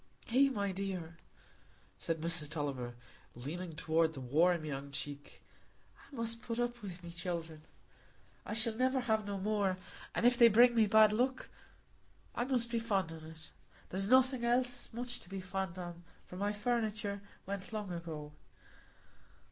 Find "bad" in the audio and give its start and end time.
10.87-11.13